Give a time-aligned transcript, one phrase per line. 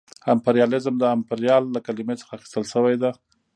[0.33, 3.11] امپریالیزم د امپریال له کلمې څخه اخیستل شوې ده